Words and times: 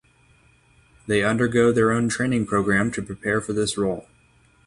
They 1.05 1.23
undergo 1.23 1.71
their 1.71 1.91
own 1.91 2.09
training 2.09 2.47
programme 2.47 2.89
to 2.93 3.03
prepare 3.03 3.39
for 3.39 3.53
this 3.53 3.77
role. 3.77 4.07